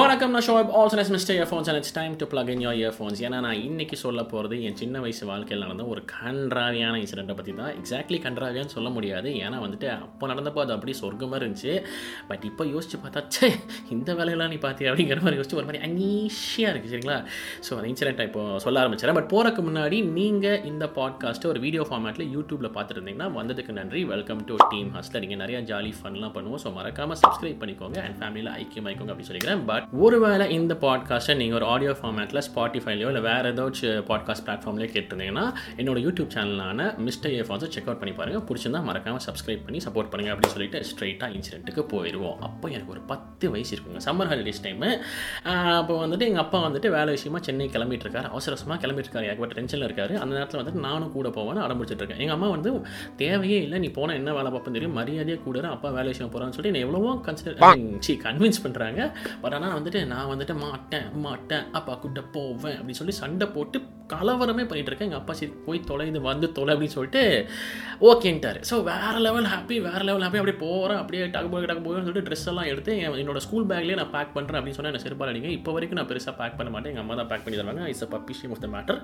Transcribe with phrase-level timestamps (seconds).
[0.00, 3.18] வணக்கம் நான் ஷோப் also Ness mister earphones and it's time to plug in your earphones
[3.26, 7.72] ஏன்னா நான் இன்னைக்கு சொல்ல போகிறது என் சின்ன வயசு வாழ்க்கையில் நடந்த ஒரு கன்றாவியான இன்சிடெண்ட்டை பற்றி தான்.
[7.80, 9.30] எக்ஸாக்ட்லி கன்றாவியான்னு சொல்ல முடியாது.
[9.46, 11.74] ஏன்னா வந்துட்டு அப்போ நடந்தப்போ அது அப்படியே சொர்க்கமாக இருந்துச்சு.
[12.30, 13.50] பட் இப்போ யோசிச்சு பார்த்தா சே
[13.96, 17.18] இந்த வேலையெல்லாம் நீ பார்த்தியா அப்படிங்கிற மாதிரி யோசிச்சு ஒரு மாதிரி அனீஷியாக இருக்குது சரிங்களா?
[17.68, 19.18] ஸோ அந்த இன்சிடெண்ட்டை இப்போ சொல்ல ஆரம்பிச்சிடறேன்.
[19.20, 24.02] பட் போகிறக்கு முன்னாடி நீங்கள் இந்த பாட்காஸ்ட்டை ஒரு வீடியோ ஃபார்மேட்டில் யூடியூப்பில் பார்த்துட்டு இருந்தீங்கன்னா வந்ததுக்கு நன்றி.
[24.14, 26.64] வெல்கம் டு டீம் ஹஸ்லர் இங்கே நிறையா ஜாலி ஃபன்லாம் பண்ணுவோம்.
[26.66, 28.00] ஸோ மறக்காமல் சப்ஸ்கிரைப் பண்ணிக்கோங்க.
[28.06, 29.62] அண்ட் ஃபேமிலியில் ஐக்கியமாயிக்கோங்க அப்படின்னு சொல்லிக்கிறேன்.
[29.70, 35.44] பட் ஒருவேளை இந்த பாட்காஸ்ட்டை நீங்கள் ஒரு ஆடியோ ஃபார்மேட்டில் ஸ்பாட்டிஃபைலையோ இல்லை வேறு ஏதாச்சும் பாட்காஸ்ட் பிளாட்ஃபார்ம்லேயே கேட்டிருந்தீங்கன்னா
[35.76, 40.32] என்னோட யூடியூப் சேனலான மிஸ்டர் ஏஃபான்ஸை செக் அவுட் பண்ணி பாருங்கள் பிடிச்சிருந்தா மறக்காமல் சப்ஸ்கிரைப் பண்ணி சப்போர்ட் பண்ணுங்க
[40.34, 44.00] அப்படின்னு சொல்லிட்டு ஸ்ட்ரைட்டாக இன்சிடென்ட்டுக்கு போயிடுவோம் அப்போ எனக்கு ஒரு பத்து வயசு இருக்குங்க.
[44.08, 44.90] சம்மர் ஹாலிடேஸ் டைமு
[45.80, 48.28] அப்போ வந்துட்டு எங்கள் அப்பா வந்துட்டு வேலை விஷயமா சென்னை கிளம்பிட்டு இருக்காரு.
[48.34, 49.28] அவசர அவசரமாக கிளம்பிட்டு இருக்காரு.
[49.30, 50.14] ஏகப்பட்ட டென்ஷனில் இருக்காரு.
[50.22, 52.22] அந்த நேரத்தில் வந்துட்டு நானும் கூட போவேன்னு அடம்பிடிச்சிட்டு இருக்கேன்.
[52.24, 52.72] எங்கள் அம்மா வந்து
[53.16, 53.78] தேவையே இல்லை.
[53.78, 54.96] நீ போனால் என்ன வேலை பார்ப்பேன்னு தெரியும்.
[55.00, 57.58] மரியாதையாக கூட அப்பா வேலை விஷயம் போகிறான்னு சொல்லிட்டு என்னை எவ்வளவோ கன்சிடர்
[58.06, 59.00] சி கன்வின்ஸ் பண்ணுறாங்க
[59.42, 63.78] பட் ஆனால் வந்துட்டு நான் வந்துட்டு மாட்டேன் மாட்டேன் அப்பா கிட்ட போவேன் அப்படின்னு சொல்லி சண்டை போட்டு
[64.12, 67.24] கலவரமே பண்ணிகிட்ருக்கேன் எங்கள் அப்பா சரி போய் தொலைந்து வந்து தொலை அப்படின்னு சொல்லிட்டு
[68.10, 71.98] ஓகேன்ட்டார் ஸோ வேறு லெவல் ஹாப்பி வேறு லெவல் ஹாப்பி அப்படியே போகிறேன் அப்படியே டக்கு போய் டக்கு போய்
[72.06, 75.50] சொல்லிட்டு ட்ரெஸ் எல்லாம் எடுத்து என்னோட ஸ்கூல் பேக்லேயே நான் பேக் பண்ணுறேன் அப்படின்னு சொன்னால் என்ன சிறப்பாக அடிங்க.
[75.58, 76.92] இப்போ வரைக்கும் நான் பெருசாக பேக் பண்ண மாட்டேன்.
[76.92, 77.84] எங்கள் அம்மா தான் பேக் பண்ணி தருவாங்க.
[77.92, 78.98] It's a பப்பிஷியம் of the matter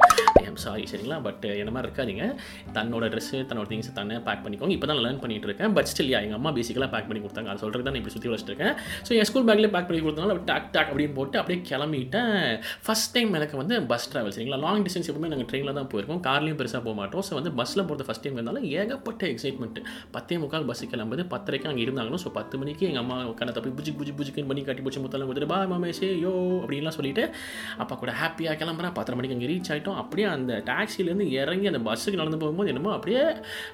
[0.44, 1.18] I'm sorry சரிங்களா?
[1.26, 2.24] பட் என்ன மாதிரி இருக்காதீங்க.
[2.76, 4.74] தன்னோட ட்ரெஸ்ஸு தன்னோட திங்ஸ் தன்னே பேக் பண்ணிக்கோங்க.
[4.76, 5.72] இப்போ தான் லேர்ன் பண்ணிட்டு இருக்கேன்.
[5.78, 7.50] பட் ஸ்டில் எங்கள் அம்மா பேசிக்கலாக பேக் பண்ணி கொடுத்தாங்க.
[7.52, 8.74] அது சொல்கிறது தான் நான் இப்படி சுற்றி வச்சுருக்கேன்
[9.06, 12.34] ஸோ என் ஸ்கூல் பேக்லேயே பேக் பண்ணி கொடுத்தனால டாக் டாக் அப்படின்னு போட்டு அப்படியே கிளம்பிட்டேன்.
[12.86, 14.58] ஃபஸ்ட் டைம் எனக்கு வந்து பஸ் ட்ராவல் சரிங்களா?
[14.66, 16.20] லாங் டிஸ்டன்ஸ் எப்பவுமே நாங்கள் ட்ரெயினில் தான் போயிருக்கோம்.
[16.26, 17.24] கார்லேயும் பெருசாக போக மாட்டோம்.
[17.26, 19.78] ஸோ வந்து பஸ்ஸில் போகிறது ஃபஸ்ட் டைம் இருந்தாலும் ஏகப்பட்ட எக்ஸைட்மெண்ட்
[20.16, 21.24] பத்தே முக்கால் பஸ்ஸு கிளம்புது.
[21.34, 24.84] பத்தரைக்கு அங்கே இருந்தாங்களும் ஸோ பத்து மணிக்கு எங்கள் அம்மா கண்ணை தப்பி புஜி புஜி புஜிக்குன்னு பண்ணி கட்டி
[24.84, 26.32] பிடிச்சி முத்தெல்லாம் கொடுத்துட்டு பா மாமேஷே யோ
[26.62, 27.24] அப்படின்லாம் சொல்லிட்டு
[27.82, 28.94] அப்பா கூட ஹாப்பியாக கிளம்புறேன்.
[28.98, 33.22] பத்தரை மணிக்கு அங்கே ரீச் ஆகிட்டோம் அப்படியே அந்த டாக்ஸிலேருந்து இறங்கி அந்த பஸ்ஸுக்கு நடந்து போகும்போது என்னமோ அப்படியே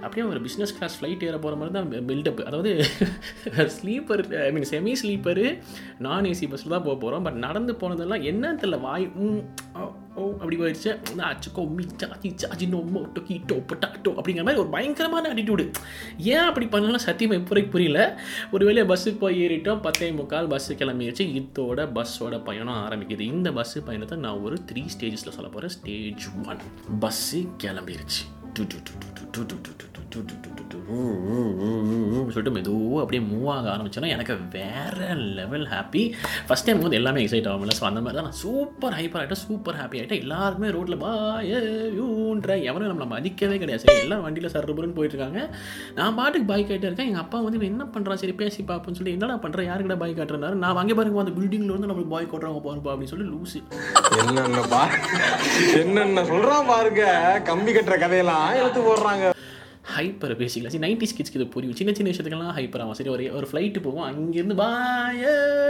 [0.05, 2.73] அப்படியே ஒரு பிஸ்னஸ் கிளாஸ் ஃப்ளைட் ஏற போகிற மாதிரி தான் பில்டப் அதாவது
[3.77, 5.47] sleeper I mean semi sleeper
[6.07, 8.79] non AC பஸ்ஸில் தான் போக போகிறோம் பட் நடந்து போனதெல்லாம் என்னன்னு தெரியல.
[8.87, 9.43] வாய் ம்,
[10.15, 10.91] ஓ, அப்படி போயிடுச்சு
[11.29, 15.65] அச்சுக்கோ மீ சாச்சி சாச்சி நோ மோட்டோ கீட்டோ பொட்டாட்டோ அப்படிங்கிற மாதிரி ஒரு பயங்கரமான ஆட்டிடியூடு
[16.29, 18.01] ஏன் அப்படி பண்ணலாம் சத்தியமாக இப்போ வரைக்கும் புரியல
[18.65, 24.19] வேலையை பஸ்ஸுக்கு போய் ஏறிட்டோம் பத்தே முக்கால் பஸ்ஸு கிளம்பிடுச்சு இதோட பஸ்ஸோட பயணம் ஆரம்பிக்குது இந்த பஸ்ஸு பயணத்தை
[24.21, 26.63] நான் ஒரு த்ரீ ஸ்டேஜஸில் சொல்ல போகிறேன் ஸ்டேஜ் ஒன்
[27.01, 28.23] பஸ்ஸு கிளம்பிருச்சு
[28.55, 30.79] டு டு டு டு டு டு டு டு டு
[32.27, 34.99] சொல்லிட்டு மெதுவாக அப்படியே மூவ் ஆக ஆரம்பிச்சோன்னா எனக்கு வேற
[35.39, 36.03] லெவல் ஹாப்பி
[36.47, 39.79] ஃபஸ்ட் டைம் வந்து எல்லாமே எக்ஸைட் ஆகும்ல ஸோ அந்த மாதிரி தான் நான் சூப்பர் ஹைப்பர் ஆகிட்டேன் சூப்பர்
[39.81, 45.43] ஹாப்பி ஆகிட்டேன் எல்லாருமே ரோட்டில் பாயூன்ற எவனும் நம்மளை மதிக்கவே கிடையாது சரி எல்லாம் வண்டியில் சர்றபுருன்னு போயிட்டுருக்காங்க
[45.95, 49.39] நான் பாட்டுக்கு பைக் ஆகிட்டே இருக்கேன் எங்கள் அப்பா வந்து என்ன பண்ணுறான் சரி பேசி பார்ப்போம்னு சொல்லி என்னடா
[49.45, 53.15] பண்ணுறேன் யாருக்கிட்ட பைக் ஆட்டுறாரு நான் வாங்கி பாருங்க அந்த பில்டிங்கில் வந்து நம்மளுக்கு பாய் காட்டுறாங்க பாருப்பா அப்படின்னு
[53.15, 53.61] சொல்லி லூசு
[54.21, 54.83] என்னென்ன பா
[55.77, 57.05] என்னென்ன சொல்கிறான் பாருங்க
[57.45, 59.33] கம்பி கட்டுற கதையெல்லாம் எடுத்து போடுறாங்க
[59.99, 61.77] ஹைப்பர் பேசிக்கலாம் சரி நைன்டி ஸ்கிட்ஸ்க்கு இது புரியும்.
[61.77, 62.95] சின்ன சின்ன விஷயத்துக்கெல்லாம் ஹைப்பர் ஆகும்.
[62.95, 64.07] சரி ஒரு ஒரு ஃப்ளைட்டு போவோம்.
[64.07, 65.27] அங்கேருந்து பாய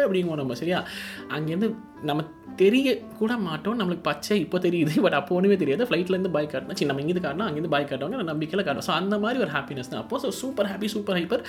[0.09, 0.55] அப்படிங்குவோம் நம்ம.
[0.55, 0.87] சரியா?
[1.29, 2.25] அங்கேருந்து நம்ம
[2.61, 2.89] தெரிய
[3.19, 5.85] கூட மாட்டோம் நம்மளுக்கு பச்சை இப்போ தெரியுது பட் அப்போ ஒன்றுமே தெரியாது.
[5.89, 8.17] ஃப்ளைட்லேருந்து பாய் காட்டினா சரி நம்ம இங்கேருந்து காட்டணும் அங்கேருந்து பாய் காட்டுவாங்க.
[8.21, 10.03] நான் நம்பிக்கையில் காட்டும் ஸோ அந்த மாதிரி ஒரு ஹாப்பினஸ் தான்.
[10.05, 11.43] அப்போ so super happy super hyper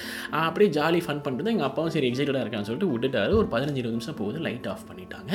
[0.48, 3.34] அப்படியே ஜாலி ஃபன் பண்ணுறது எங்கள் அப்பாவும் சரி எக்ஸைட்டடாக இருக்கான்னு சொல்லிட்டு விட்டுட்டாரு.
[3.42, 5.32] ஒரு பதினஞ்சு இருபது நிமிஷம் போகுது லைட் ஆஃப் பண்ணிட்டாங்க.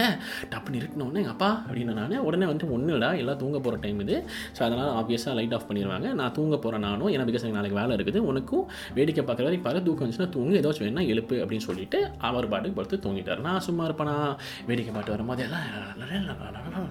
[0.54, 4.18] டப்புன்னு இருட்டினோடனே எங்கள் அப்பா அப்படின்னு நான் உடனே வந்துட்டு ஒன்றும் இல்லை எல்லாம் தூங்க போகிற டைம் இது.
[4.56, 7.92] ஸோ அதனால் ஆப்வியஸாக லைட் ஆஃப் பண்ணிடுவாங்க நான் தூங்க போகிறேன் நானும் ஏன்னா பிகாஸ் எனக்கு நாளைக்கு வேலை
[8.00, 8.22] இருக்குது.
[8.32, 8.64] உனக்கும்
[8.98, 10.56] வேடிக்கை பார்க்குற வரைக்கும் பாரு தூக்கம் வந்துச்சுன்னா தூங்கு.
[10.62, 13.42] ஏதாச்சும் வேணா எழுப்பு அப்படின்னு சொல்லிட்டு அவர் பாட்டுக்கு படுத்து தூங்கிட்டார்.
[13.48, 14.18] நான் சும்மா இருப்பேனா?
[14.70, 15.59] வேடிக்கை பாட்டு வரும்போது எல்லாம்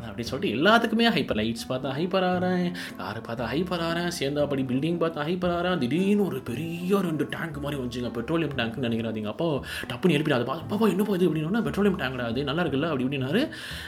[0.09, 2.66] அப்படின்னு சொல்லிட்டு எல்லாத்துக்குமே ஹைப்பர் லைட்ஸ் பார்த்தா ஹைப்பர் ஆகிறேன்
[3.00, 7.80] காரை பார்த்தா ஹைப்பர் ஆகிறேன் சேர்ந்தாப்படி பில்டிங் பார்த்தா ஹைப்பர் ஆகிறேன் திடீர்னு ஒரு பெரிய ரெண்டு டேங்க் மாதிரி
[7.81, 9.47] வந்துச்சுங்க பெட்ரோலியம் டேங்க்னு நினைக்கிறாதீங்க அப்போ
[9.91, 13.41] டப்புன்னு எழுப்பிட்டு அதை பார்த்து பாப்பா என்ன போகுது அப்படின்னா பெட்ரோலியம் டேங்க் அது நல்லா இருக்குல்ல அப்படி இப்படின்னாரு.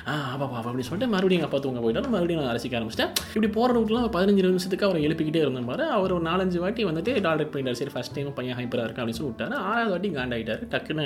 [0.09, 3.11] ஆ ஆப்பா பாப்பா அப்படின்னு சொல்லிட்டு மறுபடியும் அப்பா தூங்க போயிட்டாலும் மறுபடியும் நான் ரசிக்க ஆரம்பிச்சிட்டேன்.
[3.33, 7.51] இப்படி போகிற ரூட்லாம் பதினஞ்சு நிமிஷத்துக்கு அவர் எழுப்பிக்கிட்டே இருந்த மாதிரி அவர் ஒரு நாலஞ்சு வாட்டி வந்துட்டு டாலரேட்
[7.53, 9.55] பண்ணிட்டார் சரி ஃபஸ்ட் டைம் பையன் ஹைப்பராக இருக்கு அப்படின்னு சொல்லி விட்டார்.
[9.69, 10.63] ஆறாவது வாட்டி காண்டாயிட்டார்.
[10.73, 11.05] டக்குன்னு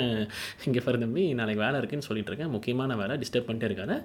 [0.68, 2.52] இங்கே ஃபர் தம்பி நாளைக்கு வேலை இருக்குன்னு சொல்லிட்டு இருக்கேன்.
[2.56, 3.96] முக்கியமான வேலை டிஸ்டர்ப் பண்ணிட்டு இருக்காரு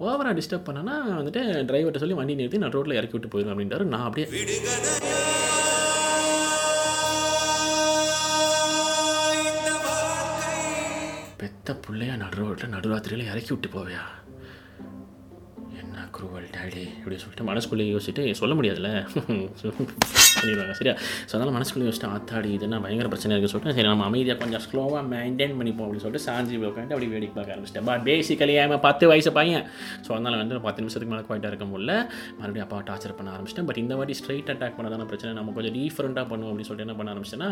[0.00, 4.06] ஓவராக டிஸ்டர்ப் பண்ணனா வந்துட்டு டிரைவர்கிட்ட சொல்லி வண்டி நிறுத்தி நான் ரோட்டில் இறக்கி விட்டு போயிடும் அப்படின்றாரு நான்
[4.06, 4.28] அப்படியே
[11.38, 14.04] பெத்த பிள்ளையா நடு ரோட்டில் நடுராத்திரியில் இறக்கி விட்டு போவியா?
[15.80, 18.92] என்ன குருவல் டேடி இப்படி சொல்லிட்டு மனசுக்குள்ளே யோசிச்சுட்டு சொல்ல முடியாதுல்ல?
[20.40, 20.94] பண்ணிடுவாங்க சரியா?
[21.28, 25.02] ஸோ அதனால் மனசுக்குள்ளே யோசிச்சு ஆத்தாடி இதுனா பயங்கர பிரச்சனை இருக்குது சொல்லிட்டு சரி நம்ம அமைதியாக கொஞ்சம் ஸ்லோவாக
[25.14, 27.86] மெயின்டைன் பண்ணிப்போம் அப்படின்னு சொல்லிட்டு சாஞ்சி உட்காந்து அப்படி வேடிக்கை பார்க்க ஆரம்பிச்சிட்டேன்.
[27.90, 28.56] பட் பேசிக்கலி
[28.88, 29.64] பத்து வயசு பையன்.
[30.06, 31.94] ஸோ அதனால் வந்து ஒரு பத்து நிமிஷத்துக்கு மேலே குவாய்ட்டாக இருக்க முடியல.
[32.40, 33.68] மறுபடியும் அப்பா டார்ச்சர் பண்ண ஆரம்பிச்சிட்டேன்.
[33.70, 35.32] பட் இந்த மாதிரி ஸ்ட்ரைட் அட்டாக் பண்ணதான பிரச்சனை.
[35.40, 37.50] நம்ம கொஞ்சம் டிஃப்ரெண்ட்டாக பண்ணுவோம் அப்படின்னு சொல்லிட்டு என்ன பண்ண ஆரம்பிச்சேன்னா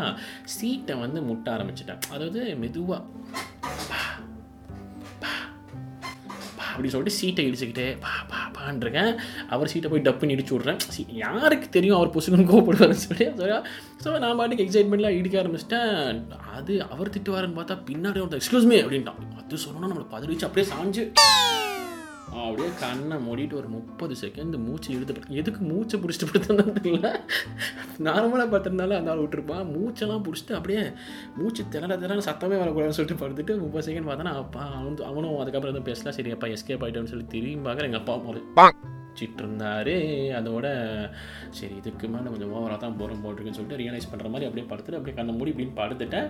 [0.57, 2.01] சீட்டை வந்து முட்ட ஆரம்பிச்சிட்டேன்.
[2.15, 3.01] அதாவது மெதுவாக
[6.71, 8.39] அப்படி சொல்லிட்டு சீட்டை இடிச்சுக்கிட்டே பா பா
[8.69, 9.11] இருக்கேன்
[9.49, 10.79] அவர் சீட்டை போய் டப்புன்னு இடிச்சு விட்றேன்.
[11.23, 13.27] யாருக்கு தெரியும் அவர் பொசுக்குன்னு கோவப்படுவார்னு சொல்லி
[14.03, 16.21] ஸோ நான் பாட்டுக்கு எக்ஸைட்மெண்ட்லாம் இடிக்க ஆரம்பிச்சிட்டேன்.
[16.57, 19.21] அது அவர் திட்டுவாருன்னு பார்த்தா பின்னாடி ஒருத்தர் எக்ஸ்கியூஸ் மீ அப்படின்ட்டான்.
[19.39, 21.05] அது சொன்னால் நம்மளை பதறிச்சு அப்படியே சாஞ்சு
[22.31, 27.09] அப்படியே கண்ணை மூடிட்டு ஒரு முப்பது செகண்ட் மூச்சு இழுத்து எதுக்கு மூச்சை பிடிச்சிட்டு படுத்தோன்னு தெரியல.
[28.07, 29.69] நார்மலாக பார்த்துருந்தாலும் அந்த ஆள் விட்டுருப்பான்.
[29.75, 30.83] மூச்செல்லாம் பிடிச்சிட்டு அப்படியே
[31.37, 35.89] மூச்சு திணற திணற சத்தமே வரக்கூடாதுன்னு சொல்லிட்டு படுத்துட்டு முப்பது செகண்ட் பார்த்தோன்னா அப்பா அவன் அவனும் அதுக்கப்புறம் எதுவும்
[35.91, 38.41] பேசலாம் சரி அப்பா எஸ்கேப் ஆகிட்டோன்னு சொல்லி திரும்பி பார்க்குற எங்கள் அப்பா ஒரு
[39.19, 39.93] சிட்டு இருந்தாரு.
[40.37, 40.67] அதோட
[41.57, 45.17] சரி இதுக்கு மேலே கொஞ்சம் ஓவராக தான் போகிறோம் போட்டிருக்குன்னு சொல்லிட்டு ரியலைஸ் பண்ணுற மாதிரி அப்படியே படுத்துட்டு அப்படியே
[45.19, 46.27] கண்ணை மூடி இப்படின்னு படுத்துட்டேன்.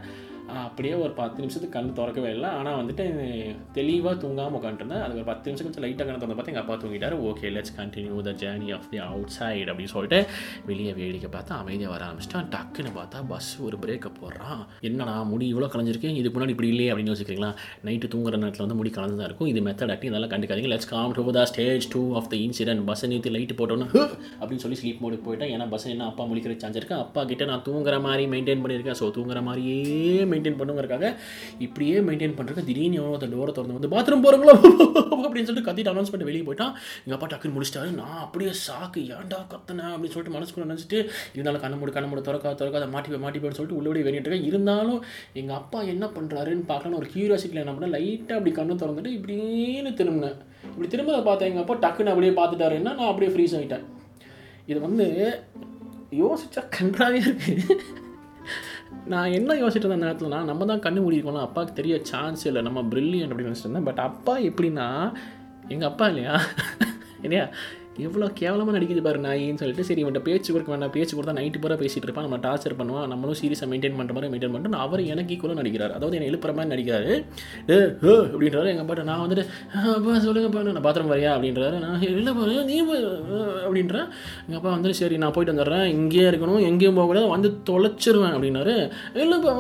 [0.66, 2.50] அப்படியே ஒரு பத்து நிமிஷத்துக்கு கண் திறக்கவே இல்லை.
[2.58, 3.06] ஆனால் வந்துட்டு
[3.78, 5.04] தெளிவாக தூங்காமல் உட்காந்துருந்தேன்.
[5.06, 7.16] அது ஒரு பத்து நிமிஷம் கொஞ்சம் லைட்டாக கண்ணை திறந்து பார்த்து எங்கள் அப்பா தூங்கிட்டாரு.
[7.30, 9.00] Okay let's continue the journey of the
[9.38, 10.20] outside அப்படின்னு சொல்லிட்டு
[10.70, 12.48] வெளியே வேடிக்கை பார்த்தா அமைதியாக வர ஆரம்பிச்சிட்டான்.
[12.56, 14.62] டக்குன்னு பார்த்தா பஸ் ஒரு பிரேக்கை போடுறான்.
[14.90, 17.52] என்னடா முடி இவ்வளோ கலைஞ்சிருக்கேன் இதுக்கு முன்னாடி இப்படி இல்லையே அப்படின்னு யோசிக்கிறீங்களா?
[17.88, 19.50] நைட்டு தூங்குற நேரத்தில் வந்து முடி கலந்து தான் இருக்கும்.
[19.54, 20.72] இது மெத்தட் ஆக்டி இதெல்லாம் கண்டுக்காதீங்க.
[20.76, 23.88] Let's come to the stage two of the incident பஸ்ஸை நிறுத்தி லைட்டு போட்டோன்னு
[24.42, 25.54] அப்படின்னு சொல்லி ஸ்லீப் மோடுக்கு போயிட்டேன்.
[25.56, 26.98] ஏன்னா பஸ் என்ன அப்பா முழிக்கிற சான்ஸ் இருக்கு.
[27.06, 29.00] அப்பா கிட்ட நான் தூங்குற மாதிரி மெயின்டைன் பண்ணியிருக்கேன்.
[29.04, 29.78] ஸோ தூங்குற மாதிரியே
[30.36, 31.06] மெயின்டைன் பண்ணுங்கிறக்காக
[31.68, 34.56] இப்படியே மெயின்டைன் பண்ணுறது திடீர்னு எவ்வளோ அந்த டோரை திறந்து வந்து பாத்ரூம் போகிறங்களோ
[35.26, 36.74] அப்படின்னு சொல்லிட்டு கத்திட்டு அனௌன்ஸ் பண்ணி வெளியே போயிட்டான்.
[37.04, 39.86] எங்கள் அப்பா டக்குன்னு முடிச்சிட்டாரு நான் அப்படியே சாக்கு ஏன்டா கத்தனை?
[39.94, 41.00] அப்படின்னு சொல்லிட்டு மனசுக்குள்ள நினச்சிட்டு
[41.36, 44.48] இருந்தாலும் கண்ண மூடு கண்ண மூடு திறக்கா திறக்காத மாட்டி மாட்டிப்பேன்னு சொல்லிட்டு உள்ளபடி வெளியிட்டு இருக்கேன்.
[44.50, 45.00] இருந்தாலும்
[45.42, 47.96] எங்கள் அப்பா என்ன பண்ணுறாருன்னு பார்க்கணும் ஒரு கியூரியாசிட்டியில் என்ன பண்ணேன்?
[47.98, 50.38] லைட்டாக அப்படி கண்ணு திறந்துட்டு இப்படின்னு திரும்பினேன்.
[50.72, 53.86] இப்படி திரும்ப பார்த்தேன் எங்கள் அப்பா டக்குன்னு அப்படியே பார்த்துட்டாருன்னா நான் அப்படியே ஃப்ரீஸ் ஆகிட்டேன்
[54.72, 55.06] இது வந்து
[56.22, 57.78] யோசிச்சா கன்றாவே இருக்குது
[59.06, 63.30] நான் என்ன யோசிச்சுட்டு இருந்த நேரத்துலனா நம்ம தான் கண்ணு முடிக்கணும் அப்பாவுக்கு தெரிய சான்ஸ் இல்லை நம்ம ப்ரில்லியன்
[63.30, 63.84] அப்படின்னு நினச்சிட்டு இருந்தேன்.
[63.84, 64.88] பட் அப்பா எப்படின்னா
[65.68, 66.42] எங்கள் அப்பா இல்லையா?
[67.22, 67.50] இல்லையா?
[68.04, 71.76] எவ்வளோ கேவலமாக நடிக்குது பாரு நாயின்னு சொல்லிட்டு சரி இவன்ட்ட பேச்சு கொடுக்க வேண்டாம் பேச்சு கொடுத்தா நைட்டு பூரா
[71.82, 72.26] பேசிட்டு இருப்பான்.
[72.28, 73.08] நம்ம டார்ச்சர் பண்ணுவான்.
[73.12, 75.94] நம்மளும் சீரியஸாக மெயின்டைன் பண்ணுற மாதிரி மெயின்டைன் பண்ணுறோம் அவர் எனக்கு ஈக்குவலாக நடிக்கிறார்.
[75.98, 77.14] அதாவது என்னை எழுப்புற மாதிரி நடிக்கிறாரு.
[77.70, 78.68] டே ஹோ அப்படின்றாரு.
[78.74, 79.46] எங்கள் பாட்டு நான் வந்துட்டு
[79.94, 81.32] அப்பா சொல்லுங்கப்பா நான் பாத்ரூம் வரையா?
[81.38, 81.78] அப்படின்றாரு.
[81.86, 83.14] நான் இல்லைப்பா நீ அப்படின்ற
[83.66, 84.08] அப்படின்றேன்
[84.46, 85.86] எங்கள் அப்பா வந்துட்டு சரி நான் போயிட்டு வந்துடுறேன்.
[85.98, 86.62] இங்கேயே இருக்கணும்.
[86.70, 88.76] எங்கேயும் போகக்கூடாது வந்து தொலைச்சிருவேன் அப்படின்னாரு.
[89.24, 89.54] இல்லைப்பா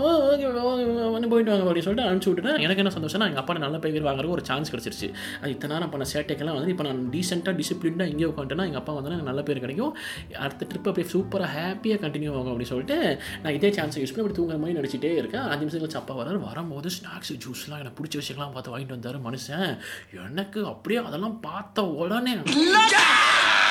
[1.15, 2.59] வந்து போயிட்டு வாங்க அப்படின்னு சொல்லிட்டு அனுப்பிச்சி விட்டுட்டேன்.
[2.67, 5.09] எனக்கு என்ன சந்தோஷம்னா எங்கள் அப்பா நல்ல பேர் வாங்குறதுக்கு ஒரு சான்ஸ் கிடச்சிருச்சு.
[5.41, 9.09] அது இத்தனை நேரம் பண்ண சேட்டைக்கெல்லாம் வந்து இப்போ நான் டீசெண்டாக டிசிப்ளின்டாக இங்கே உட்காந்துட்டேன்னா எங்கள் அப்பா வந்து
[9.09, 9.97] எனக்கு நல்ல பேர் கிடைக்கும்.
[10.45, 12.97] அடுத்த ட்ரிப் அப்படியே சூப்பராக ஹாப்பியாக கண்டினியூ ஆகும் அப்படின்னு சொல்லிட்டு
[13.43, 15.41] நான் இதே சான்ஸை யூஸ் பண்ணி அப்படி தூங்குற மாதிரி நடிச்சிட்டே இருக்கேன்.
[15.41, 16.39] அஞ்சு நிமிஷம் கழிச்சு அப்பா வராரு.
[16.47, 19.77] வரும்போது ஸ்நாக்ஸ் ஜூஸ்லாம் எனக்கு பிடிச்ச விஷயம்லாம் பார்த்து வாங்கிட்டு வந்தார் மனுஷன்.
[20.25, 22.35] எனக்கு அப்படியே அதெல்லாம் பார்த்த உடனே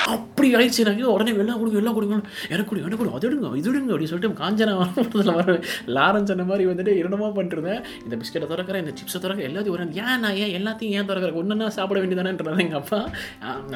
[0.05, 2.17] அப்படி ஆயிடுச்சு எனக்கு உடனே வெள்ளம் கொடுங்க வெள்ளம் கொடுங்க
[2.49, 5.55] எனக்கு கொடு எனக்கு கொடு அது எடுங்க இது எடுங்க அப்படின்னு சொல்லிட்டு காஞ்சனா வரத்தில் வர
[5.97, 10.21] லாரன்ஸ் அந்த மாதிரி வந்துட்டு இரண்டமா பண்ணிருந்தேன் இந்த பிஸ்கெட்டை திறக்கிறேன் இந்த சிப்ஸை திறக்க எல்லாத்தையும் வரேன் ஏன்
[10.21, 11.39] நான் ஏன் எல்லாத்தையும் ஏன் திறக்கிறேன்?
[11.41, 13.01] ஒன்றுனா சாப்பிட வேண்டியதானேன்றது எங்கள் அப்பா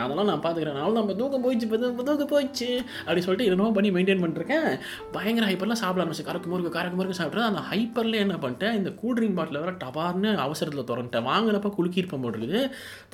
[0.05, 2.71] அதெல்லாம் நான் பார்த்துக்கிறேன் நானும் நம்ம தூக்கம் போயிடுச்சு இப்போ தூக்கம் போயிடுச்சு
[3.07, 4.69] அப்படின்னு சொல்லிட்டு இரண்டமா பண்ணி மெயின்டைன் பண்ணிருக்கேன்.
[5.13, 6.29] பயங்கர ஹைப்பர்லாம் சாப்பிட ஆரம்பிச்சு.
[6.31, 10.89] கறக்கு முறுக்கு கறக்கு முறுக்கு சாப்பிட்றேன் அந்த ஹைப்பரில் என்ன பண்ணிட்டேன் இந்த கூல்ட்ரிங் பாட்டில் வேற டபார்னு அவசரத்தில்
[10.91, 11.29] திறந்துட்டேன்.
[11.31, 12.63] வாங்கினப்ப குலுக்கியிருப்பேன் போட்டுருக்குது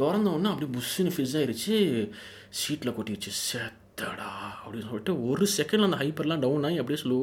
[0.00, 1.78] திறந்த உடனே அப்படியே புஷ்ஷுன்னு ஃபிஸ் ஆயிடுச்சு
[2.61, 4.31] சீட்டில் கொட்டிடுச்சு செத்தடா
[4.61, 7.19] அப்படின்னு சொல்லிட்டு ஒரு செகண்டில் அந்த ஹைப்பர்லாம் டவுன் ஆகி அப்படியே ஸ்லோ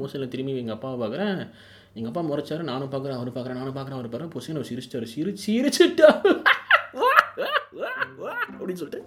[0.00, 1.38] மோஷனில் திரும்பி எங்கள் அப்பாவை பார்க்குறேன்
[1.94, 5.06] எங்கள் அப்பா முறைச்சாரு நானும் பார்க்குறேன் அவர் பார்க்குறேன் நானும் பார்க்குறேன் அவர் பார்க்குறேன் பொசின்னு அவர் சிரிச்சிட்டாரு.
[5.14, 6.10] சிரி சிரிச்சுட்டா.
[8.76, 9.00] அப்படின்னு சொல்லிட்டு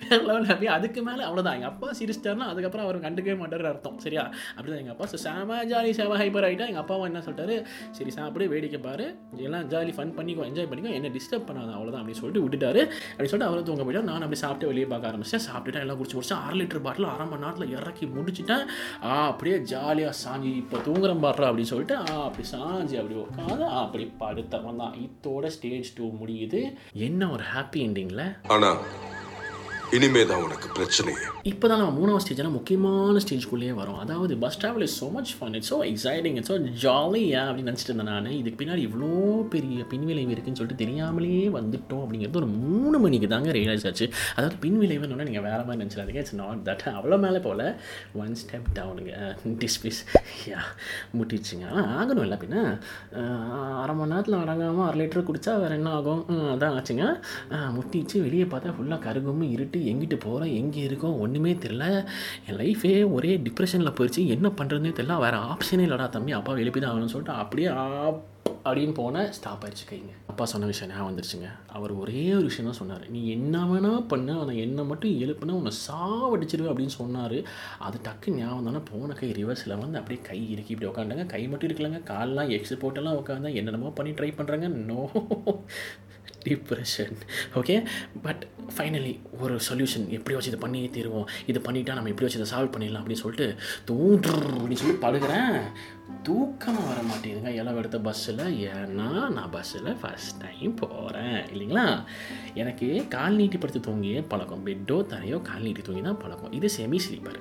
[0.00, 3.98] வேற லெவலில் அப்படியே அதுக்கு மேலே அவ்வளோதான் எங்கள் அப்பா சிரிச்சிட்டார்னா அதுக்கப்புறம் அவர் கண்டுக்கவே மாட்டார் அர்த்தம்.
[4.04, 4.24] சரியா?
[4.56, 5.06] அப்படிதான் எங்கள் அப்பா.
[5.24, 7.56] செம ஜாலி செம ஹைப்பர் ஆகிட்டா எங்கள் அப்பாவும் என்ன சொல்லிட்டாரு?
[7.98, 9.06] சரி சாப்பிடு வேடிக்கை பாரு.
[9.46, 10.92] எல்லாம் ஜாலி ஃபன் பண்ணிக்கோ என்ஜாய் பண்ணிக்கோ.
[10.98, 12.82] என்ன டிஸ்டர்ப் பண்ணாத அவ்வளோதான் அப்படின்னு சொல்லிட்டு விட்டுட்டாரு.
[13.10, 16.42] அப்படின்னு சொல்லிட்டு அவரை தூங்க போயிட்டா நான் அப்படி சாப்பிட்டு வெளியே பார்க்க ஆரம்பிச்சேன் சாப்பிட்டுட்டா எல்லாம் குடிச்சு முடிச்சேன்
[16.46, 18.64] அரை லிட்டர் பாட்டில் அரை மணி நேரத்தில் இறக்கி முடிச்சுட்டேன்.
[19.08, 24.06] ஆ அப்படியே ஜாலியாக சாஞ்சி இப்போ தூங்குற பாடுறா அப்படின்னு சொல்லிட்டு ஆ அப்படி சாஞ்சி அப்படி உட்காந்து அப்படி
[24.22, 26.62] படுத்தவன் தான் இதோட ஸ்டேஜ் டூ முடியுது.
[27.08, 28.24] என்ன ஒரு ஹாப்பி எண்டிங்கில்
[29.86, 31.24] ஆனா இனிமேதான் உனக்கு பிரச்சனையே.
[31.50, 33.98] இப்போ தான் நம்ம மூணாவது ஸ்டேஜ்னா முக்கியமான ஸ்டேஜ்குள்ளேயே வரும்.
[34.04, 37.92] அதாவது bus travel is so much fun it's so exciting it's so ஜாலியா அப்படின்னு நினச்சிட்டு
[37.92, 38.26] இருந்தேன் நான்.
[38.38, 39.10] இதுக்கு பின்னாடி இவ்வளோ
[39.54, 44.08] பெரிய பின்விளைவு இருக்குன்னு சொல்லிட்டு தெரியாமலே வந்துட்டோம் அப்படிங்கிறது ஒரு மூணு மணிக்கு தாங்க ரியலைஸ் ஆச்சு.
[44.36, 46.24] அதாவது பின்விளைவுன்னு நீங்கள் வேறு மாதிரி நினச்சிடாதீங்க.
[46.24, 47.68] இட்ஸ் நாட் தட் அவ்வளோ மேலே போகல
[48.24, 49.14] ஒன் ஸ்டெப் டவுனுங்க
[49.62, 50.02] டிஸ்பிஸ்
[50.50, 50.60] யா
[51.18, 52.64] முட்டிச்சுங்க ஆனால் ஆகணும் இல்லை அப்படின்னா
[53.84, 56.24] அரை மணி நேரத்தில் அடங்காமல் அரை லிட்டர் குடித்தா வேறு என்ன ஆகும்?
[56.56, 57.06] அதான் ஆச்சுங்க.
[57.78, 61.84] முட்டிச்சு வெளியே பார்த்தா ஃபுல்லாக கருகும் இருட்டு எங்கிட்டு போகிறோம் எங்கே இருக்கோம் ஒன்றுமே தெரில
[62.46, 66.34] என் லைஃபே ஒரே டிப்ரெஷனில் போயிடுச்சு என்ன பண்ணுறதுனே தெரில வேறு ஆப்ஷனே இல்லைடா தம்பி.
[66.40, 67.70] அப்பா எழுப்பி தான் ஆகணும்னு சொல்லிட்டு அப்படியே
[68.68, 70.12] அப்படின்னு போனேன் ஸ்டாப் ஆயிடுச்சு கைங்க.
[70.30, 71.48] அப்பா சொன்ன விஷயம் ஞாபகம் வந்துருச்சுங்க.
[71.76, 73.04] அவர் ஒரே ஒரு விஷயம் தான் சொன்னார்.
[73.14, 77.36] நீ என்ன வேணா பண்ண ஆனால் என்னை மட்டும் எழுப்புனா உன்னை சாவடிச்சிருவேன் அப்படின்னு சொன்னார்.
[77.86, 81.70] அது டக்கு ஞாபகம் தானே போன கை ரிவர்ஸில் வந்து அப்படியே கை இறுக்கி இப்படி உட்காண்டாங்க கை மட்டும்
[81.70, 85.00] இருக்கலங்க கால்லாம் எக்ஸ் போட்டெல்லாம் உட்காந்தா என்னென்னமோ பண்ணி ட்ரை பண்ணுறாங்க no
[86.48, 87.16] depression
[87.60, 87.76] okay
[88.26, 88.44] but
[88.76, 89.12] finally
[89.42, 91.28] ஒரு சொல்யூஷன் எப்படி வச்சு இதை பண்ணியே தீருவோம்.
[91.50, 93.46] இது பண்ணிட்டா நம்ம எப்படி வச்சு இதை சால்வ் பண்ணிடலாம் அப்படின்னு சொல்லிட்டு
[93.88, 95.58] தூண்டு அப்படின்னு சொல்லி படுகிறேன்
[96.28, 97.52] தூக்கமாக வர மாட்டேங்குதுங்க.
[97.60, 101.86] எல்லாம் எடுத்த பஸ்ஸில் ஏன்னா நான் பஸ்ஸில் ஃபஸ்ட் டைம் போகிறேன் இல்லைங்களா?
[102.62, 106.52] எனக்கு கால் நீட்டி படுத்து தூங்கியே பழக்கம் பெட்டோ தரையோ கால் நீட்டி தூங்கி தான் பழக்கம்.
[106.58, 107.40] இது செமி ஸ்லீப்பர்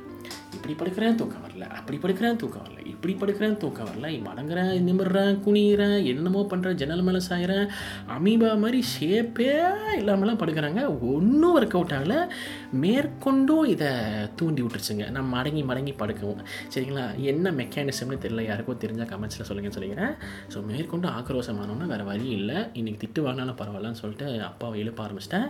[0.55, 1.65] இப்படி படுக்கிறேன் தூக்கம் வரல.
[1.79, 2.79] அப்படி படுக்கிறேன் தூக்கம் வரல.
[2.93, 4.09] இப்படி படுக்கிறேன் தூக்கம் வரல.
[4.27, 7.65] மடங்குறேன் நிமிடுறேன் குனிகிறேன் என்னமோ பண்ணுறேன் ஜன்னல் மேலே சாயிறேன்
[8.15, 9.49] அமீபா மாதிரி ஷேப்பே
[10.01, 10.81] இல்லாமலாம் படுக்கிறாங்க.
[11.11, 12.19] ஒன்றும் ஒர்க் அவுட் ஆகலை.
[12.83, 13.89] மேற்கொண்டும் இதை
[14.39, 15.07] தூண்டி விட்டுருச்சுங்க.
[15.15, 16.43] நான் மடங்கி மடங்கி படுக்கவும்.
[16.75, 17.05] சரிங்களா?
[17.31, 18.45] என்ன மெக்கானிசம்னு தெரியல.
[18.49, 20.13] யாருக்கோ தெரிஞ்சால் கமெண்ட்ஸில் சொல்லுங்கன்னு சொல்லிக்கிறேன்.
[20.53, 22.57] ஸோ மேற்கொண்டு ஆக்ரோஷமானோன்னா வேறு வழி இல்லை.
[22.79, 25.47] இன்றைக்கி திட்டு வாங்கினாலும் பரவாயில்லன்னு சொல்லிட்டு அப்பாவை எழுப்ப ஆரம்பிச்சிட்டேன்.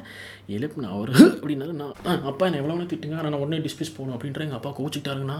[0.57, 3.17] எழுப்புனா அவர் அப்படின்னாலும் நான் அப்பா என்ன எவ்வளோ திட்டுங்க.
[3.19, 5.38] ஆனால் நான் உடனே டிஸ்மிஸ் போகணும் அப்படின்ற எங்கள் அப்பா கோச்சிக்கிட்டாருங்கண்ணா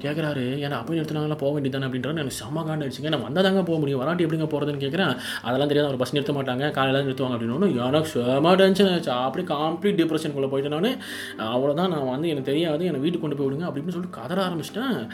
[0.00, 1.36] கேட்குறாரு ஏன்னா அப்போ நிறுத்தினாங்களா?
[1.36, 3.08] போக வேண்டியதானே அப்படின்றது எனக்கு செம்ம காண்டு அடிச்சுங்க.
[3.08, 3.98] நான் வந்தால் தாங்க போக முடியும்?
[3.98, 5.84] வராட்டி எப்படிங்க போகிறதுன்னு கேட்குறேன் அதெல்லாம் தெரியாது.
[5.84, 6.70] அவர் பஸ் நிறுத்த மாட்டாங்க.
[6.70, 7.76] காலையில் நிறுத்துவாங்க அப்படின்னு.
[7.86, 9.10] எனக்கு செம்ம டென்ஷன் ஆச்சு.
[9.10, 10.98] அப்படியே கம்ப்ளீட் டிப்ரெஷனுக்குள்ளே போயிட்டு நான்.
[11.38, 12.84] அவ்வளோதான் நான் வந்து எனக்கு தெரியாது.
[12.84, 15.08] என்னை வீட்டுக்கு கொண்டு போய் விடுங்க அப்படின்னு சொல்லிட்டு கதற ஆரம்பிச்சிட்டேன்.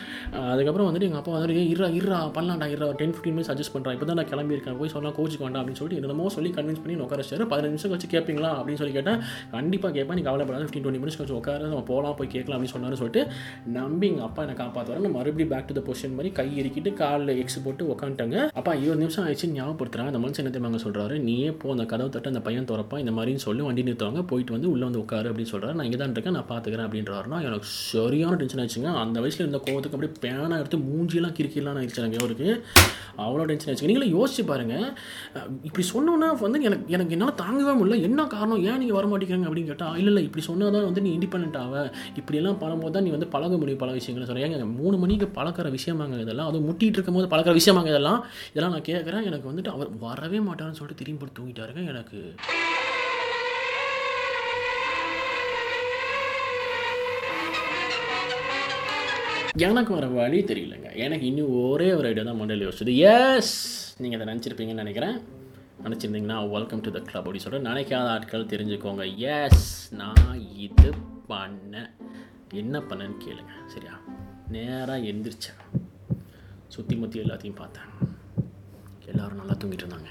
[0.50, 4.06] அதுக்கப்புறம் வந்துட்டு எங்கள் அப்பா வந்துட்டு "ஏய், இருடா இருடா பண்ணலாம்டா டென் ஃபிஃப்டின் மினிட்ஸ் அட்ஜஸ்ட் பண்ணுறேன் இப்போ
[4.06, 4.78] தான் நான் கிளம்பியிருக்கேன்.
[4.78, 5.66] போய் சொன்னால் கோச்சுக்கு வேண்டாம்.
[5.66, 7.46] அப்படின்னு சொல்லிட்டு என்னமோ சொல்லி கன்வின்ஸ் பண்ணி உட்கார வச்சாரு.
[7.52, 9.20] பதினஞ்சு நிமிஷம் கழிச்சு கேட்பீங்களா அப்படின்னு சொல்லி கேட்டேன்.
[9.50, 10.16] கண்டிப்பாக கேட்பேன்.
[10.16, 10.64] நீ கவலைப்படாது.
[10.64, 11.58] ஃபிஃப்டின் டுவெண்ட்டி மினிட்ஸ் கழிச்சு உட்கார.
[11.58, 13.32] நம்ம போகலாம் போய் கேட்கலாம் அப்படின்னு சொன்னார் சொல்லிட்டு
[13.66, 16.90] நம்பி எங்கள் அப்பா எனக்கு என்னை காப்பாற்றுவார் நான் மறுபடியும் பேக் டு த பொசிஷன் மாதிரி கை இறுக்கிட்டு
[17.00, 20.10] காலில் எக்ஸ் போட்டு உட்காந்துட்டாங்க அப்பா இருபது நிமிஷம் ஆயிடுச்சு ஞாபகப்படுத்துறாங்க.
[20.12, 23.44] அந்த மனுஷன் என்ன தெரியுமாங்க சொல்கிறாரு நீயே போ அந்த கதவு தட்டு அந்த பையன் திறப்பா இந்த மாதிரின்னு
[23.46, 24.22] சொல்லி வண்டி நிறுத்துவாங்க.
[24.30, 27.68] போயிட்டு வந்து உள்ளே வந்து உட்காரு அப்படின்னு சொல்கிறாரு நான் இங்கே தான் இருக்கேன் நான் பார்த்துக்கிறேன் அப்படின்றாருனா எனக்கு
[27.92, 28.92] சரியான டென்ஷன் ஆயிடுச்சுங்க.
[29.04, 32.48] அந்த வயசில் இருந்த கோவத்துக்கு அப்படியே பேனா எடுத்து மூஞ்சியெல்லாம் கிறுக்கிலாம் ஆயிடுச்சு எனக்கு அவருக்கு.
[33.26, 34.86] அவ்வளோ டென்ஷன் ஆச்சு நீங்களே யோசிச்சு பாருங்கள்
[35.68, 37.96] இப்படி சொன்னோன்னா வந்து எனக்கு எனக்கு என்னால் தாங்கவே முடியல.
[38.08, 38.62] என்ன காரணம்?
[38.68, 41.74] ஏன் நீங்கள் வர மாட்டேங்கிறீங்க அப்படின்னு கேட்டால் இல்லை இல்லை இப்படி சொன்னால் தான் வந்து நீ இண்டிபெண்ட் ஆவ.
[42.20, 44.26] இப்படியெல்லாம் பண்ணும்போது தான் நீ வந்து பழக முடியும் பல விஷயங்களை.
[44.28, 46.48] சொல்கிறேன் ஏங்க மூணு மணிக்கு பழக்கிற விஷயமாங்க இதெல்லாம்.
[46.48, 48.26] அதுவும் முட்டிகிட்டு இருக்கும் போது பழக்கிற விஷயமாங்க இதெல்லாம்.
[48.50, 49.24] இதெல்லாம் நான் கேட்குறேன்.
[49.24, 51.86] எனக்கு வந்துட்டு அவர் வரவே மாட்டாருன்னு சொல்லிட்டு திரும்பி போட்டு தூங்கிட்டாருங்க.
[51.86, 52.34] எனக்கு
[59.56, 60.96] எனக்கு வர வழி தெரியலங்க.
[60.96, 62.96] எனக்கு இன்னும் ஒரே ஒரு ஐடியா தான் மண்டையில் யோசிச்சது.
[62.96, 65.18] எஸ் நீங்கள் அதை நினச்சிருப்பீங்கன்னு நினைக்கிறேன்.
[65.84, 69.16] நினச்சிருந்தீங்கன்னா வெல்கம் டு த கிளப் அப்படி சொல்லிட்டு நினைக்காத ஆட்கள் தெரிஞ்சுக்கோங்க.
[69.16, 70.92] எஸ் நான் இது
[71.28, 71.90] பண்ணேன்.
[72.54, 73.66] என்ன பண்ணேன்னு கேளுங்க.
[73.66, 74.00] சரியா?
[74.54, 75.60] நேராக எந்திரிச்சேன்
[76.74, 77.90] சுற்றி முற்றி எல்லாத்தையும் பார்த்தேன்
[79.10, 80.10] எல்லாரும் நல்லா தூங்கிட்டு இருந்தாங்க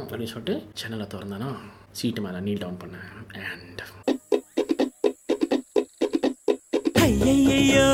[0.00, 1.50] அப்படின்னு சொல்லிட்டு சேனலை திறந்தானா
[1.98, 3.08] சீட்டு மேலே நீல் டவுன் பண்ணேன்
[3.46, 3.82] அண்ட்
[7.06, 7.88] ஐயையோ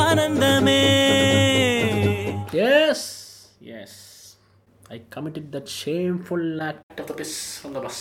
[0.00, 0.80] ஆனந்தமே
[2.56, 3.00] Yes,
[3.68, 3.92] yes.
[4.90, 7.32] I committed that shameful act of the piss
[7.66, 7.98] on the bus.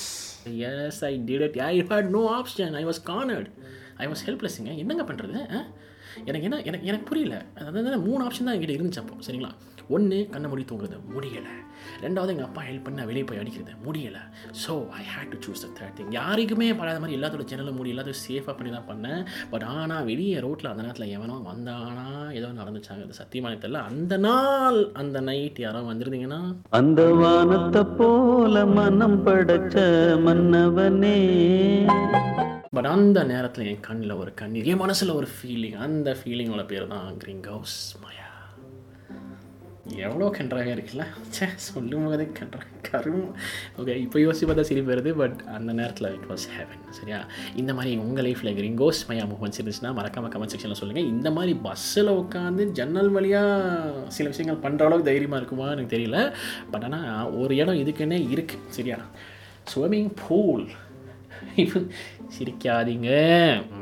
[0.64, 1.56] Yes, I did it.
[1.68, 2.76] I had no option.
[2.76, 3.48] I was cornered.
[4.04, 5.40] I was ஹெல்ப்லெஸ்ஸுங்க என்னங்க பண்ணுறது
[6.30, 7.36] எனக்கு என்ன எனக்கு எனக்கு புரியல.
[7.68, 9.16] அதாவது மூணு ஆப்ஷன் தான் என்கிட்ட இருந்துச்சு அப்போ.
[9.26, 9.52] சரிங்களா?
[9.96, 10.98] ஒன்று கண்ணை மூடி தூங்குறது.
[11.14, 11.54] முடியலை.
[12.04, 13.74] ரெண்டாவது எங்கள் அப்பா ஹெல்ப் பண்ண வெளியே போய் அடிக்கிறது.
[13.86, 14.24] முடியலை.
[14.64, 18.22] So I had to choose the third thing யாருக்குமே படாத மாதிரி எல்லாத்தோட சேனலும் மூடி எல்லாத்தையும்
[18.26, 19.22] சேஃபாக பண்ணி தான் பண்ணேன்.
[19.54, 22.08] பட் ஆனால் வெளியே ரோட்டில் அந்த நேரத்தில் எவனோ வந்தானா
[22.40, 23.84] ஏதோ நடந்துச்சாங்க அது சத்தியமான தெரியல.
[23.92, 26.42] அந்த நாள் அந்த நைட் யாரோ வந்திருந்தீங்கன்னா?
[26.82, 29.86] அந்த வானத்தை போல மனம் படைச்ச
[30.28, 31.18] மன்னவனே.
[32.76, 37.18] பட் அந்த நேரத்தில் என் கண்ணில் ஒரு கண்ணீர் என் மனசில் ஒரு ஃபீலிங் அந்த ஃபீலிங்கோட பேர் தான்
[37.18, 37.74] கிரீன் ஹவுஸ்
[38.04, 38.28] மயா.
[40.06, 41.06] எவ்வளோ கன்றாக இருக்குல்ல?
[41.36, 43.26] சே சொல்லும் போதே கன்றாக கரும்.
[43.80, 47.20] ஓகே இப்போ யோசிச்சு பார்த்தா சிரிப்பு வருது பட் அந்த நேரத்தில் இட் வாஸ் ஹெவன் சரியா?
[47.56, 51.56] இந்த மாதிரி உங்கள் லைஃப்பில் கிரிங்கோஸ் மையா மயா மூமெண்ட்ஸ் இருந்துச்சுன்னா மறக்காம கமெண்ட் செக்ஷனில் சொல்லுங்கள் இந்த மாதிரி
[51.68, 56.22] பஸ்ஸில் உட்காந்து ஜன்னல் வழியாக சில விஷயங்கள் பண்ணுற அளவுக்கு தைரியமாக இருக்குமா எனக்கு தெரியல.
[56.72, 59.00] பட் ஆனால் ஒரு இடம் இதுக்குன்னே இருக்குது சரியா?
[59.74, 60.66] ஸ்விம்மிங் பூல்
[61.58, 61.90] イブ、
[62.30, 63.02] シルキャーディン
[63.70, 63.81] グ。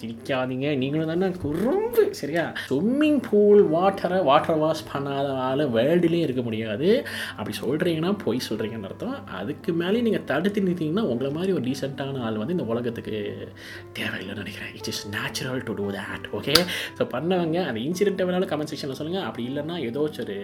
[0.00, 0.68] சிரிக்காதீங்க.
[0.82, 1.28] நீங்களும் தானே
[1.66, 2.44] ரொம்ப சரியா?
[2.68, 6.88] ஸ்விம்மிங் பூல் வாட்டரை வாட்டர் வாஷ் பண்ணாத ஆள் வேர்ல்டுலேயே இருக்க முடியாது.
[7.36, 9.16] அப்படி சொல்கிறீங்கன்னா பொய் சொல்கிறீங்கன்னு அர்த்தம்.
[9.40, 13.16] அதுக்கு மேலே நீங்கள் தடுத்து நிறுத்தீங்கன்னா உங்களை மாதிரி ஒரு டீசெண்டான ஆள் வந்து இந்த உலகத்துக்கு
[13.98, 14.72] தேவையில்லைன்னு நினைக்கிறேன்.
[14.78, 16.56] It's is natural to do that okay
[16.98, 20.36] so பண்ணவங்க அந்த இன்சிடென்ட்டை வேணாலும் கமெண்ட் செக்ஷனில் சொல்லுங்கள் அப்படி இல்லைன்னா ஏதோ ஒரு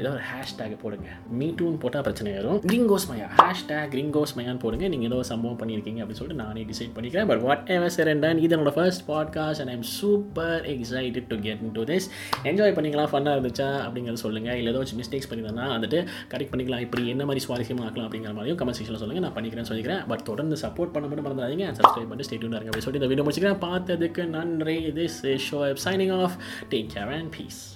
[0.00, 1.08] ஏதோ ஒரு ஹேஷ்டேக் போடுங்க.
[1.40, 2.60] மீட்டூன்னு போட்டால் பிரச்சனை வரும்.
[2.70, 4.88] கிரிங்கோஸ் மயா ஹேஷ்டேக் கிரிங்கோஸ் மயான்னு போடுங்க.
[4.94, 7.28] நீங்கள் ஏதோ சம்பவம் பண்ணியிருக்கீங்க அப்படின்னு சொல்லிட்டு நானே டிசைட் பண்ணிக்கிறேன்.
[7.32, 11.58] But whatever sir and இது என்னோட first podcast and I'm super excited to get
[11.72, 12.06] into this
[12.42, 16.80] enjoy பண்ணிக்கலாம் ஃபன்னாக இருந்துச்சா அப்படிங்கிறத சொல்லுங்கள் இல்லை ஏதாச்சும் மிஸ்டேக்ஸ் பண்ணியிருந்தேன்னா வந்துட்டு கரெக்ட் பண்ணிக்கலாம்.
[16.80, 20.04] இப்படி என்ன மாதிரி சுவாரஸ்யமாக ஆக்கலாம் அப்படிங்கிற மாதிரியும் கமெண்ட் செக்ஷனில் சொல்லுங்கள் நான் பண்ணிக்கிறேன் சொல்லிக்கிறேன்.
[20.08, 23.64] பட் தொடர்ந்து சப்போர்ட் பண்ண மட்டும் மறந்துடாதீங்க சப்ஸ்கிரைப் பண்ணி ஸ்டேட் இருங்க அப்படி சொல்லிட்டு இந்த வீடியோ முடிச்சுக்கிறேன்.
[23.64, 24.78] பார்த்ததுக்கு நன்றி.
[24.86, 26.36] This show signing off
[26.70, 27.73] take care and peace